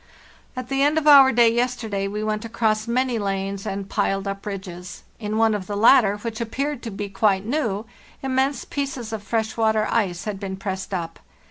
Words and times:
"At 0.55 0.69
the 0.69 0.81
end 0.81 0.97
of 0.97 1.07
our 1.07 1.31
day, 1.31 1.53
yesterday, 1.53 2.07
we 2.07 2.23
went 2.23 2.43
across 2.43 2.87
many 2.87 3.19
lanes 3.19 3.67
and 3.67 3.87
piled 3.87 4.27
up 4.27 4.47
ridges; 4.47 5.03
in 5.19 5.37
one 5.37 5.53
of 5.53 5.67
the 5.67 5.77
latter, 5.77 6.17
which 6.17 6.41
appeared 6.41 6.81
to 6.81 6.89
be 6.89 7.07
quite 7.07 7.45
new, 7.45 7.85
immense 8.23 8.65
pieces 8.65 9.13
of 9.13 9.21
fresh 9.21 9.55
water 9.57 9.85
ice 9.91 10.23
had 10.23 10.39
been 10.39 10.57
pressed 10.57 10.91
up. 10.91 11.19